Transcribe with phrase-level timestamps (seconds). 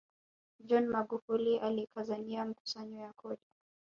[0.59, 3.41] john magufuli alikazania makusanyo ya kodi